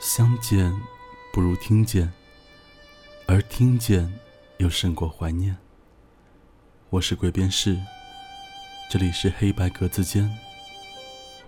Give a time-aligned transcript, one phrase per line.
[0.00, 0.74] 相见
[1.30, 2.10] 不如听见，
[3.26, 4.10] 而听见
[4.56, 5.54] 又胜过怀念。
[6.88, 7.78] 我是鬼边士，
[8.90, 10.34] 这里是黑白格子间，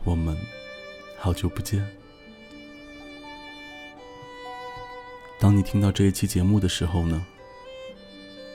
[0.04, 0.36] 我们
[1.18, 1.82] 好久不见。
[5.41, 7.25] 当你听到这一期节目的时候呢，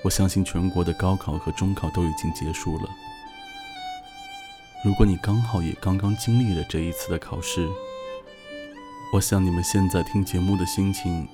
[0.03, 2.89] 我相信全国的高考和中考都已经结束了。
[4.85, 7.67] 如果你刚好也刚刚经历了这一次的考试，
[9.13, 11.25] 我想你们现在听节目的心情，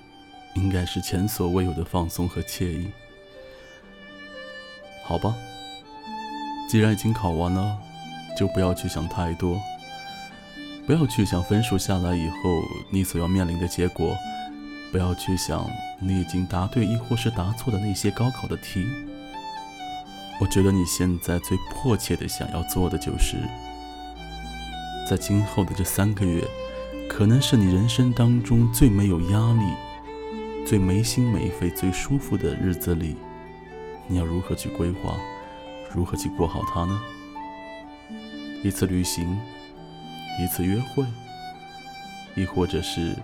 [0.54, 2.92] 应该是前所未有的放松和惬意。
[5.04, 5.36] 好吧，
[6.70, 7.78] 既然已经考完了，
[8.38, 9.60] 就不要去想太多，
[10.86, 12.38] 不要去想分数下来以后
[12.92, 14.16] 你所要面临的结果，
[14.92, 15.68] 不要去想
[16.00, 18.86] 你已经答对亦或是答错的那些高考的题。
[20.40, 23.38] 我觉得你现在最迫切的想要做的，就是
[25.10, 26.48] 在今后的这三个月，
[27.10, 33.16] 可能是你人生当中最没有压力、最没心没肺、最舒服的日子里，
[34.08, 35.16] 你要如何去规划，
[35.94, 37.02] 如何去过好它呢？
[38.64, 39.40] 一次旅行，
[40.42, 41.06] 一次约会，
[42.36, 43.16] 亦或者是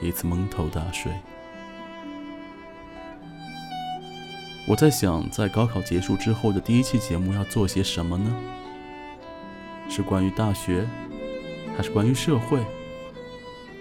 [0.00, 1.10] 一次蒙头大睡。
[4.68, 8.32] 我在想，在高考结束之后的第一期节目要做些什么呢？
[9.88, 10.86] 是关于大学，
[11.82, 12.60] 是关于社会？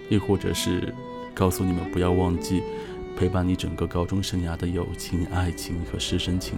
[0.10, 0.94] 亦或者是
[1.34, 2.62] 告诉你们不要忘记
[3.16, 6.58] 陪伴你整个高中生涯的友情、爱情和师生情？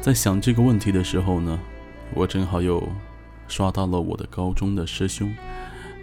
[0.00, 1.60] 在想这个问题的时候呢，
[2.14, 2.82] 我正好又
[3.46, 5.32] 刷到了我的高中的师兄，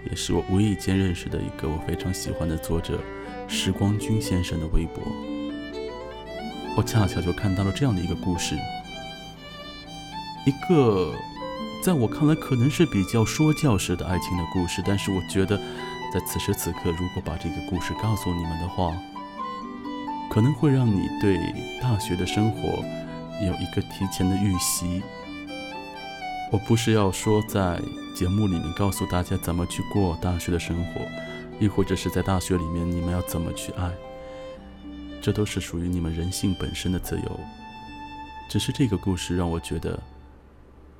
[0.10, 3.00] 也是我无意间认识的一个我非常喜欢的作者
[3.48, 5.04] 时光君先生的微博。
[6.78, 8.56] 我恰巧就看到了这样的一个故事，
[10.46, 11.12] 一个
[11.82, 15.58] 在我看来可能是比较说教式的爱情的故事，但是我觉得，
[16.14, 18.94] 在此时此刻，如果把这个故事告诉你们的话，
[20.30, 21.38] 可能会让你对
[21.82, 22.84] 大学的生活
[23.42, 25.02] 有一个提前的预习。
[26.52, 27.80] 我不是要说在
[28.16, 31.02] 节目里面告诉大家怎么去过大学的生活，
[31.60, 33.92] 亦或者是在大学里面你们要怎么去爱。
[35.22, 37.40] 这都是属于你们人性本身的自由，
[38.50, 40.00] 只是这个故事让我觉得，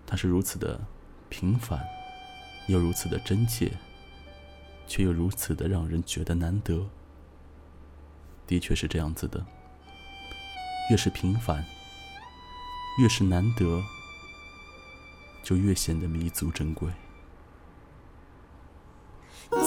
[0.08, 0.80] 它是如此的
[1.28, 1.86] 平凡，
[2.68, 3.70] 又如此的真切，
[4.88, 6.88] 却又如此的让人觉得难得。
[8.48, 9.46] 的确是这样子的，
[10.90, 11.66] 越是平凡，
[13.02, 13.84] 越是难得，
[15.44, 16.90] 就越显得弥足珍贵。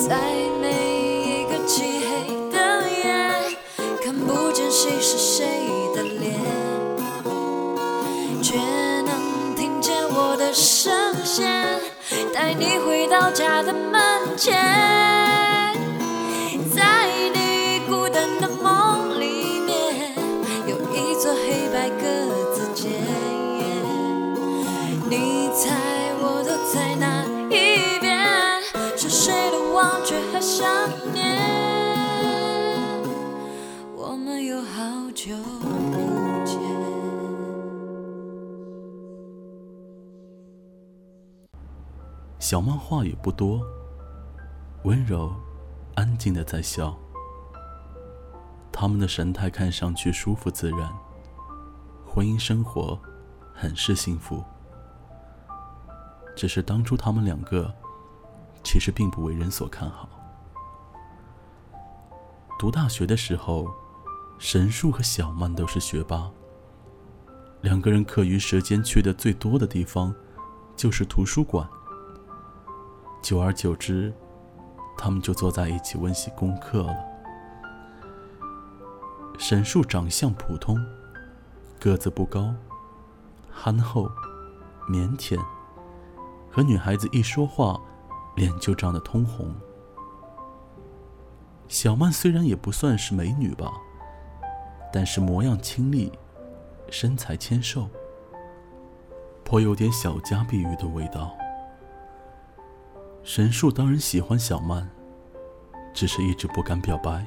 [0.09, 3.59] 在每一个漆黑的夜，
[4.03, 5.47] 看不见谁是谁
[5.95, 6.60] 的脸，
[10.41, 11.79] 的声线，
[12.33, 14.01] 带你回到家的门
[14.39, 14.57] 前。
[16.75, 20.15] 在你孤单的梦里面，
[20.67, 22.07] 有一座黑白格
[22.55, 22.91] 子间，
[25.11, 25.77] 你猜
[26.23, 27.23] 我都在哪
[27.55, 28.63] 一边？
[28.97, 30.67] 是谁的忘却和想
[31.13, 31.39] 念？
[33.95, 35.35] 我们有好久
[42.51, 43.65] 小曼话也不多，
[44.83, 45.33] 温柔、
[45.95, 46.99] 安静的在笑。
[48.73, 50.93] 他们的神态看上去舒服自然，
[52.05, 53.01] 婚姻生活
[53.55, 54.43] 很是幸福。
[56.35, 57.73] 只是当初他们两个
[58.65, 60.09] 其实并不为人所看好。
[62.59, 63.69] 读大学的时候，
[64.41, 66.29] 神树和小曼都是学霸。
[67.61, 70.13] 两个人课余时间去的最多的地方
[70.75, 71.65] 就是图书馆。
[73.23, 74.13] 久而久之，
[74.97, 76.97] 他们就坐在一起温习功课了。
[79.39, 80.79] 沈树长相普通，
[81.79, 82.55] 个子不高，
[83.51, 84.11] 憨厚、
[84.89, 85.39] 腼腆，
[86.51, 87.81] 和女孩子一说话，
[88.37, 89.55] 脸就涨得通红。
[91.69, 93.73] 小曼虽然也不算是美女吧，
[94.93, 96.11] 但是模样清丽，
[96.91, 97.89] 身材纤瘦，
[99.45, 101.35] 颇有点小家碧玉的味道。
[103.23, 104.89] 神树当然喜欢小曼，
[105.95, 107.25] 只是一直不敢表白。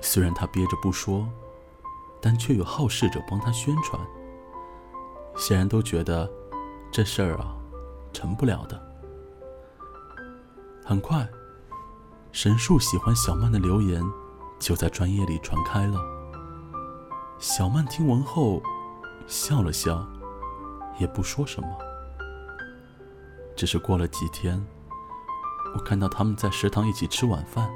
[0.00, 1.28] 虽然他憋着不说，
[2.20, 4.00] 但却有好事者帮他宣传。
[5.36, 6.30] 显然都觉得
[6.92, 7.56] 这事儿啊，
[8.12, 8.80] 成不了的。
[10.84, 11.26] 很快，
[12.32, 14.02] 神树喜欢小曼的留言
[14.58, 15.98] 就在专业里传开了。
[17.38, 18.62] 小曼听闻后，
[19.26, 20.06] 笑了笑，
[20.98, 21.68] 也不说什么。
[23.60, 24.58] 只是过了几天，
[25.74, 27.70] 我看到他们在食堂一起吃晚饭，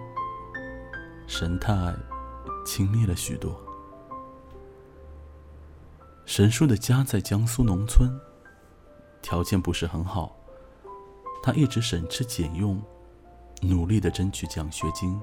[1.26, 1.94] 神态
[2.64, 3.54] 亲密了许多。
[6.24, 8.18] 神叔的家在江苏农村，
[9.20, 10.34] 条件不是很好，
[11.42, 12.82] 他一直省吃俭用，
[13.60, 15.20] 努力的争取奖学金。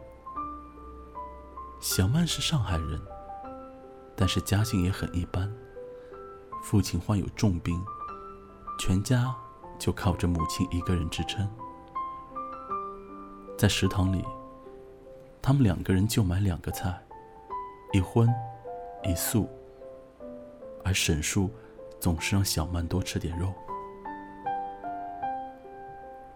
[1.80, 3.02] 小曼是上海人，
[4.16, 5.52] 但是家境也很一般，
[6.62, 7.84] 父亲患有重病，
[8.78, 9.36] 全家
[9.81, 11.50] 就靠着母亲一个人支撑。
[13.57, 14.24] 在食堂里，
[15.42, 17.01] 他们两个人就买两个菜，
[17.92, 18.31] 一荤
[19.04, 19.50] 一素。
[20.83, 21.50] 而沈树
[22.00, 23.51] 总是让小曼多吃点肉。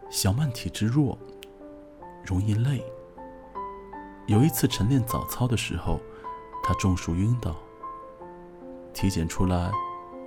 [0.10, 1.16] 小曼体质弱，
[2.26, 2.84] 容易累。
[4.26, 6.00] 有一次晨练早操的时候，
[6.64, 7.56] 她中暑晕倒。
[8.92, 9.72] 体检出来，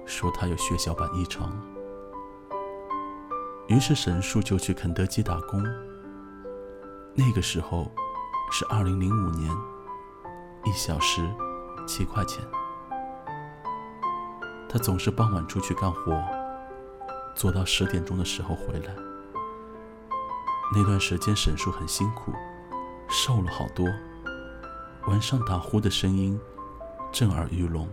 [0.06, 1.60] 说她有血小板异常。
[3.68, 5.62] 于是沈树就去肯德基打工。
[7.14, 7.90] 那个时候
[8.50, 9.50] 是二零零五年，
[10.64, 11.28] 一小时
[11.86, 12.42] 七块钱。
[14.70, 16.18] 他总是傍晚出去干活，
[17.34, 18.94] 做到十点钟的时候回来。
[20.74, 22.32] 那段时间沈叔很辛苦，
[23.08, 23.86] 瘦了好多。
[25.08, 26.40] 晚上打呼的声音
[27.12, 27.88] 震耳欲聋。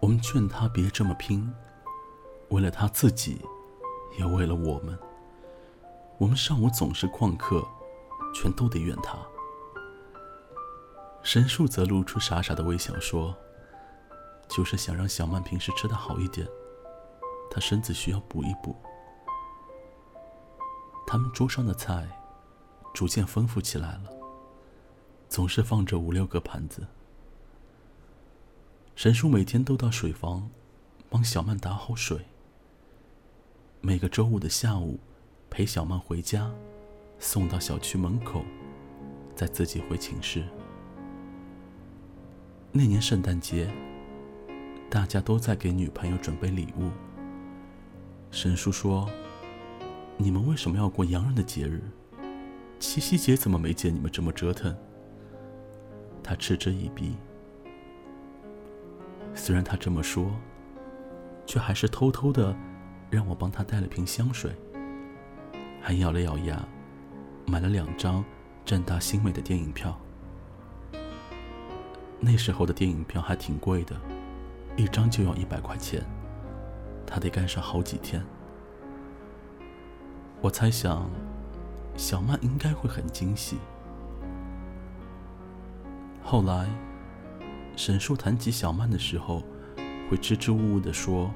[0.00, 1.52] 我们劝他别这么拼，
[2.50, 3.40] 为了他自己，
[4.18, 4.98] 也为了我们。
[6.18, 7.66] 我们上午总是旷课，
[8.34, 9.18] 全都得怨他。
[11.22, 13.36] 神树则露出傻傻的微笑说。
[14.48, 16.48] 就是想让小曼平时吃的好一点，
[17.50, 18.74] 她身子需要补一补。
[21.06, 22.08] 他们桌上的菜
[22.94, 24.04] 逐渐丰富起来了，
[25.28, 26.86] 总是放着五六个盘子。
[28.96, 30.48] 神树每天都到水房
[31.10, 32.24] 帮小曼打好水，
[33.80, 34.98] 每个周五的下午
[35.48, 36.50] 陪小曼回家，
[37.18, 38.42] 送到小区门口，
[39.34, 40.44] 再自己回寝室。
[42.72, 43.68] 那年圣诞节。
[44.90, 46.88] 大家都在给女朋友准备礼物。
[48.30, 49.06] 神叔说
[50.16, 51.82] ：“你们为什么要过洋人的节日？
[52.80, 54.74] 七夕节怎么没见你们这么折腾？”
[56.24, 57.16] 他嗤之以鼻。
[59.34, 60.34] 虽然他这么说，
[61.44, 62.56] 却还是偷偷的
[63.10, 64.54] 让我帮他带了瓶香水，
[65.80, 66.62] 还咬了咬牙，
[67.46, 68.24] 买了两张
[68.64, 69.98] 正大新美的电影票。
[72.20, 73.96] 那时候的电影票还挺贵的。
[74.76, 76.00] 一张就要一百块钱，
[77.04, 78.24] 他得干上好几天。
[80.40, 81.10] 我猜想，
[81.96, 83.56] 小曼应该会很惊喜。
[86.22, 86.68] 后来，
[87.74, 89.42] 沈叔谈起小曼的时候，
[90.08, 91.28] 会支支吾吾的说：“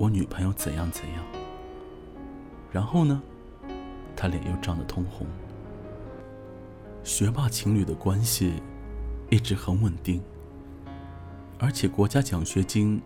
[0.00, 1.22] 我女朋友怎样怎样。”
[2.72, 3.20] 然后呢，
[4.16, 5.26] 他脸又涨得通红。
[7.04, 8.54] 学霸情侣的关系
[9.28, 10.22] 一直很稳定。
[11.58, 13.02] 而且国家奖学金，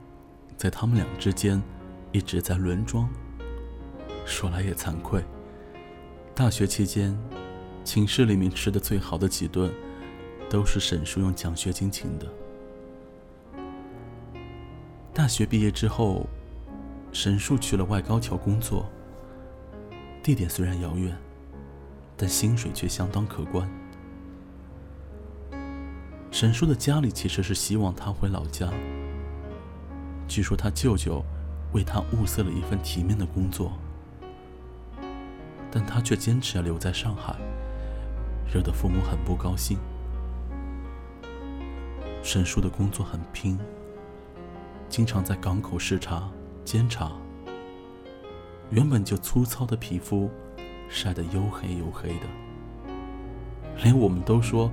[0.56, 1.60] 在他们俩之间
[2.12, 3.08] 一直在轮装。
[4.24, 5.24] 说来也惭愧，
[6.32, 7.18] 大学期间，
[7.82, 9.74] 寝室里面吃的最好的几顿，
[10.48, 12.26] 都是沈叔用奖学金请的。
[15.12, 16.26] 大学毕业之后，
[17.14, 18.90] 沈叔去了外高桥工作，
[20.20, 21.16] 地点虽然遥远，
[22.16, 23.70] 但薪水却相当可观。
[26.32, 28.68] 沈叔的家里其实是希望他回老家。
[30.26, 31.24] 据说他舅舅
[31.72, 33.72] 为他物色了一份体面的工作，
[35.70, 37.36] 但他却坚持要留在上海，
[38.52, 39.78] 惹得父母很不高兴。
[42.24, 43.56] 沈叔的工作很拼，
[44.88, 46.28] 经常在港口视察、
[46.64, 47.12] 监察。
[48.70, 50.30] 原本就粗糙的皮肤，
[50.88, 52.26] 晒得黝黑黝黑的，
[53.82, 54.70] 连我们都说。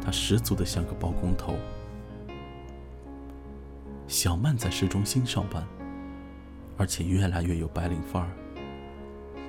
[0.00, 1.56] 他十足的像个包工头。
[4.06, 5.66] 小曼在市中心上班，
[6.76, 8.30] 而且越来越有白领范儿，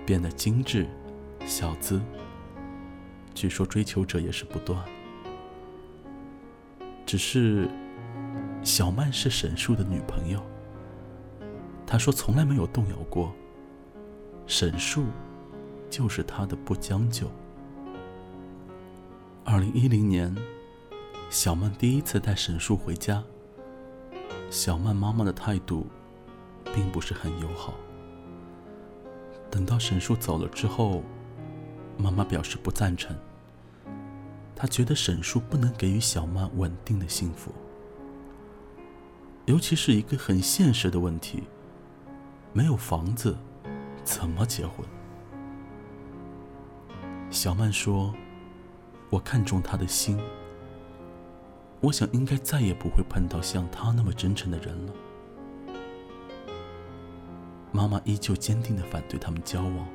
[0.08, 0.88] 变得精致、
[1.46, 2.02] 小资。
[3.36, 4.84] 据说追求者也是不断。
[7.06, 7.70] 只是，
[8.64, 10.44] 小曼是沈树的女朋友。
[11.92, 13.34] 他说从来没有动摇过。
[14.46, 15.06] 沈树，
[15.90, 17.26] 就是他的不将就。
[19.44, 20.36] 二零一零年，
[21.32, 23.24] 小曼第一次带沈树回家。
[24.52, 25.88] 小曼妈妈的态度，
[26.76, 27.74] 并不是很友好。
[29.50, 31.02] 等到沈树走了之后，
[31.98, 33.18] 妈妈表示不赞成。
[34.56, 37.52] 她觉得沈树不能给予小曼稳定的幸福，
[39.46, 41.46] 尤其是一个很现实的问题：
[42.52, 43.38] 没有房子，
[44.04, 44.86] 怎么结婚？
[47.30, 48.14] 小曼说
[49.12, 50.20] ：“我看中他的心，
[51.80, 54.94] 我想应该再也不会碰到像他那么真诚的人了。”
[57.72, 59.88] 妈妈依旧坚定的反对他们交往，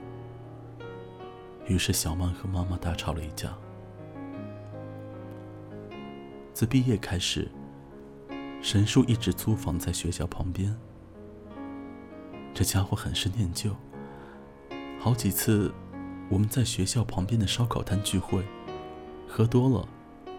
[1.66, 3.52] 于是小曼和妈妈大吵了一架。
[6.52, 7.50] 自毕业开始，
[8.62, 10.72] 神树一直租房在学校旁边。
[12.54, 13.74] 这家伙很是念旧，
[15.00, 15.74] 好几次
[16.28, 18.44] 我们在学校旁边的烧烤摊聚会，
[19.26, 19.88] 喝多了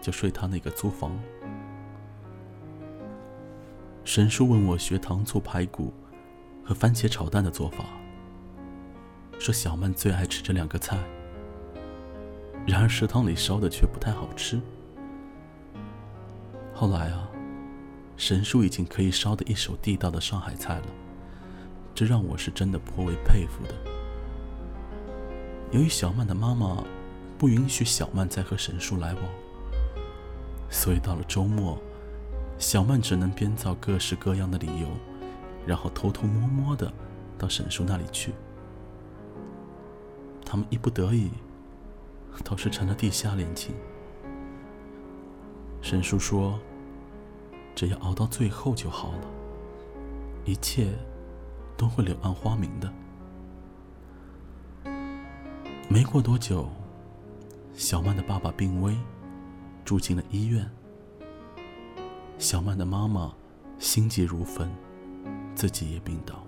[0.00, 1.12] 就睡他那个租房。
[4.02, 5.92] 神叔问我学糖醋排骨
[6.64, 7.84] 和番茄炒蛋的做法，
[9.38, 10.98] 说小曼最爱吃这两个菜，
[12.66, 14.58] 然而食堂里烧的却不太好吃。
[16.72, 17.28] 后来啊，
[18.16, 20.86] 神叔已经可以烧的一手地道的上海菜了，
[21.96, 23.74] 这让我是真的颇为佩服的。
[25.70, 26.84] 由于小曼的妈妈
[27.38, 29.22] 不允许小曼再和沈叔来往，
[30.68, 31.78] 所以到了周末，
[32.58, 34.88] 小曼只能编造各式各样的理由，
[35.66, 36.92] 然后偷偷摸摸的
[37.38, 38.34] 到沈叔那里去。
[40.44, 41.30] 他们一不得已，
[42.44, 43.74] 倒是成了地下恋情。
[45.80, 46.58] 沈叔说
[47.74, 49.28] ：“只要熬到最后就好了，
[50.44, 50.92] 一切
[51.76, 52.92] 都会柳暗花明的。”
[55.88, 56.68] 没过多久，
[57.74, 58.96] 小曼的爸爸病危，
[59.84, 60.68] 住进了医院。
[62.38, 63.34] 小曼的妈妈
[63.78, 64.70] 心急如焚，
[65.54, 66.42] 自己也病倒。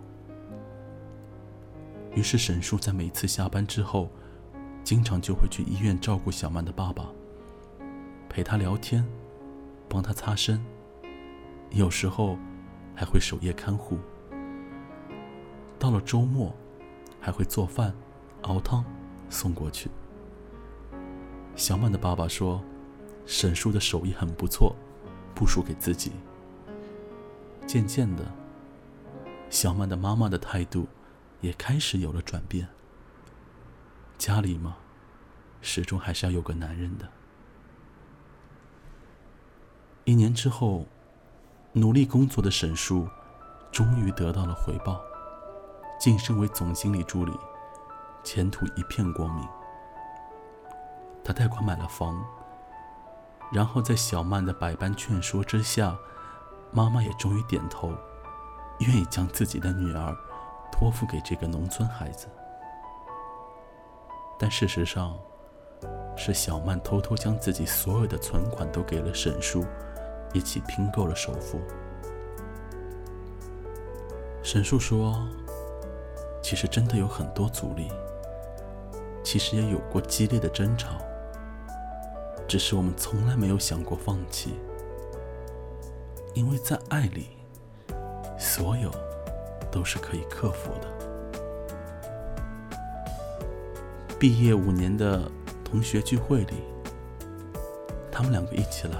[2.14, 4.08] 于是沈叔在每次下班之后，
[4.82, 7.06] 经常就会去医院照顾小曼的爸爸，
[8.28, 9.06] 陪他聊天。
[9.90, 10.62] 帮他擦身，
[11.70, 12.36] 有时候
[12.94, 13.96] 还会守夜看护。
[15.78, 16.54] 到了周末，
[17.20, 17.94] 还会做饭、
[18.42, 18.84] 熬汤
[19.30, 19.90] 送过去。
[21.54, 22.62] 小满的爸爸说
[23.26, 24.74] ：“沈叔的手艺很不错，
[25.34, 26.12] 不输给自己。”
[27.66, 28.24] 渐渐的，
[29.50, 30.86] 小满的妈妈的态度
[31.40, 32.66] 也开始有了转变。
[34.16, 34.76] 家里嘛，
[35.60, 37.08] 始终还是要有个男人的。
[40.04, 40.86] 一年之后，
[41.72, 43.06] 努力工作的沈叔
[43.70, 45.00] 终于得到了回报，
[45.98, 47.32] 晋升为总经理助理，
[48.22, 49.46] 前途一片光明。
[51.24, 52.24] 他贷款买了房，
[53.52, 55.96] 然后在小曼的百般劝说之下，
[56.70, 57.92] 妈妈也终于点头，
[58.80, 60.16] 愿意将自己的女儿
[60.70, 62.28] 托付给这个农村孩子。
[64.38, 65.16] 但事实上，
[66.16, 69.64] 是小曼偷偷将自己所有的存款都给了沈叔。
[70.34, 71.58] 一起拼够了首付。
[74.42, 75.26] 沈树说
[76.48, 77.92] ：“其实真的有很多阻力，
[79.22, 80.96] 其实也有过激烈的争吵，
[82.48, 84.54] 只是我们从来没有想过放弃，
[86.32, 87.28] 因为在爱里，
[88.38, 88.90] 所有
[89.70, 90.88] 都是可以克服的。”
[94.18, 95.30] 毕业五年的
[95.62, 96.62] 同学聚会里，
[98.10, 98.96] 他们两个一起来。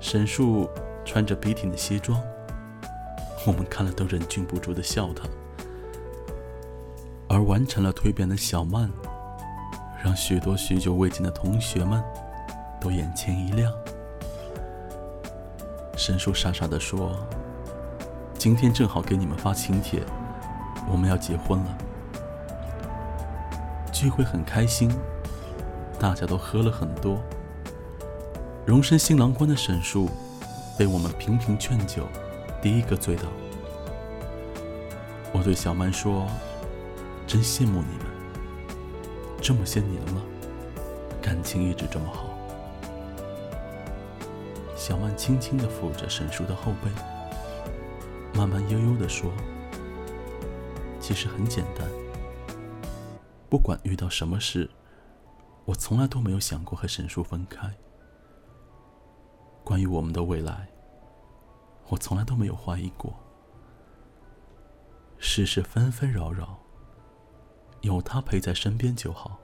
[0.00, 0.68] 沈树
[1.02, 2.22] 穿着笔挺的西装，
[3.46, 5.26] 我们看了都忍俊不住的笑他。
[7.28, 8.90] 而完成了蜕变的小曼，
[10.02, 12.02] 让许多许久未见的同学们
[12.80, 13.72] 都眼前一亮。
[15.96, 17.16] 沈树傻傻的说
[18.38, 20.02] ：“今天正好给你们发请帖，
[20.90, 21.78] 我们要结婚了。”
[23.92, 24.90] 聚会很开心，
[25.98, 27.18] 大家都喝了很多。
[28.66, 30.10] 荣升新郎官的沈树，
[30.78, 32.06] 被我们频频劝酒，
[32.60, 33.22] 第一个醉倒。
[35.32, 36.26] 我对小曼说
[37.26, 38.06] ：“真羡慕你们，
[39.42, 40.22] 这么些年了，
[41.20, 42.30] 感情一直这么好。”
[44.76, 46.90] 小曼轻轻地抚着沈树的后背，
[48.32, 49.32] 慢慢悠悠地说
[51.00, 51.88] ：“其实很简单，
[53.50, 54.70] 不管遇到什么事，
[55.64, 57.74] 我从来都没有想过和沈树分开。”
[59.64, 60.68] 关于我们的未来，
[61.88, 63.12] 我从来都没有怀疑过。
[65.18, 66.60] 世事纷纷扰扰，
[67.86, 69.38] 有他陪在身边就好。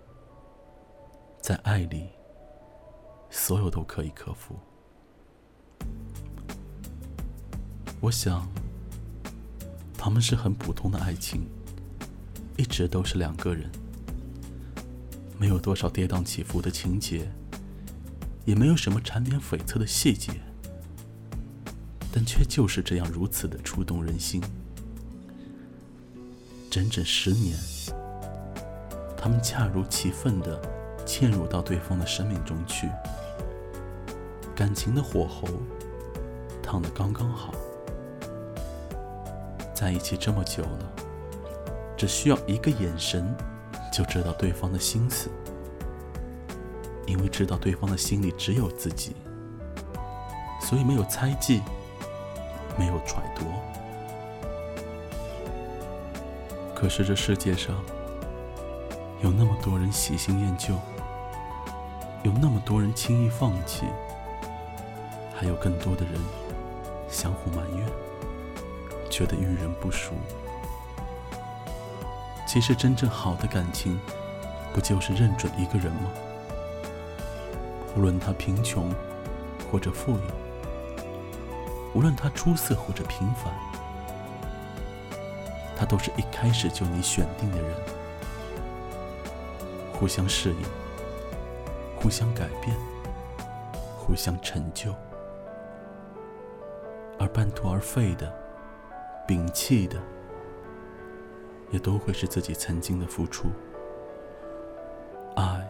[1.41, 2.09] 在爱里，
[3.31, 4.57] 所有都可以克服。
[8.01, 8.49] 我想，
[9.97, 11.49] 他们是很普通的爱情，
[12.57, 13.71] 一直都是两个人，
[15.39, 17.31] 没有多少跌宕起伏的情节。
[18.45, 20.33] 也没有什么缠绵悱恻的细节，
[22.13, 24.43] 但却就是这样如此的触动人心。
[26.69, 27.57] 整整十年，
[29.23, 30.61] 他们恰如其分地
[31.07, 32.89] 嵌入到对方的生命中去，
[34.53, 35.47] 感情的火候
[36.61, 37.55] 烫得刚刚好。
[39.73, 40.93] 在一起这么久了，
[41.97, 43.33] 只需要一个眼神，
[43.93, 45.31] 就知道对方的心思，
[47.07, 49.15] 因为知道对方的心里只有自己，
[50.61, 51.63] 所以没有猜忌，
[52.77, 53.45] 没有揣度。
[56.75, 57.77] 可是这世界上
[59.23, 60.75] 有那么多人喜新厌旧，
[62.25, 63.87] 有那么多人轻易放弃，
[65.33, 66.21] 还有更多的人
[67.09, 67.87] 相互埋怨，
[69.09, 70.11] 觉得遇人不淑。
[72.49, 73.97] 其实真正好的感情，
[74.75, 76.11] 不就是认准一个人吗？
[77.97, 78.93] 无论他贫穷
[79.71, 80.35] 或者富有，
[81.95, 83.55] 无论他出色或者平凡。
[85.77, 87.73] 他都是一开始就你选定的人，
[89.93, 90.63] 互相适应，
[91.97, 92.77] 互相改变，
[93.97, 94.93] 互相成就，
[97.19, 98.33] 而半途而废的、
[99.29, 99.97] 摒弃的，
[101.71, 103.49] 也都会是自己曾经的付出。
[105.37, 105.67] 爱，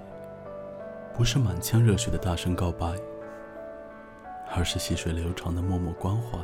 [1.15, 2.95] 不是满腔热血的大声告白，
[4.55, 6.39] 而是细水流长的默默关怀。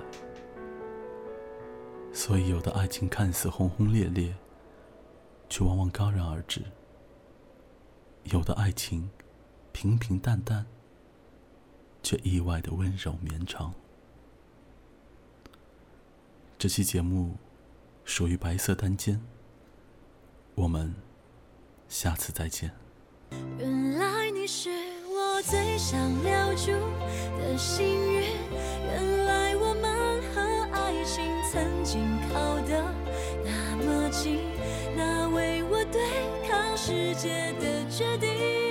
[2.13, 4.35] 所以，有的爱情看似轰轰烈烈，
[5.49, 6.61] 却往往戛然而止；
[8.31, 9.11] 有的爱情
[9.73, 10.67] 平平淡淡，
[12.03, 13.73] 却意外的温柔绵长。
[16.59, 17.37] 这期节目
[18.05, 19.21] 属于白色单间，
[20.55, 20.95] 我们
[21.89, 22.73] 下次再见。
[23.59, 24.71] 原来你是
[25.07, 26.73] 我最想留住
[27.39, 28.23] 的幸运，
[28.85, 30.41] 原来我们和
[30.75, 32.83] 爱情曾经靠得
[33.45, 34.41] 那么近，
[34.97, 36.01] 那为我对
[36.81, 38.68] 世界的决定，